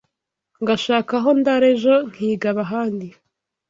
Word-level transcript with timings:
Ngashaka 0.61 1.13
aho 1.19 1.29
ndara 1.39 1.65
Ejo 1.73 1.95
nkigaba 2.11 2.61
ahandi 2.67 3.07